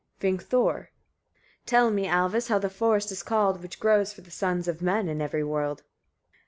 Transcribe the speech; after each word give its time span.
Vingthor. 0.19 0.87
28. 1.67 1.67
Tell 1.67 1.91
me, 1.91 2.07
Alvis! 2.07 2.37
etc., 2.49 2.55
how 2.55 2.59
the 2.59 2.69
forest 2.71 3.11
is 3.11 3.21
called, 3.21 3.61
which 3.61 3.79
grows 3.79 4.11
for 4.11 4.21
the 4.21 4.31
sons 4.31 4.67
of 4.67 4.81
men 4.81 5.07
in 5.07 5.21
every 5.21 5.43
world. 5.43 5.83